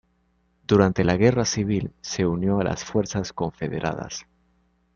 Durante 0.65 1.03
la 1.03 1.15
Guerra 1.15 1.45
Civil, 1.45 1.93
se 2.01 2.25
unió 2.25 2.59
a 2.59 2.63
las 2.63 2.83
fuerzas 2.83 3.33
confederadas. 3.33 4.25